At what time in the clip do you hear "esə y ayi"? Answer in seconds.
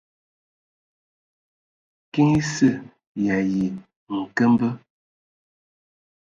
2.39-3.65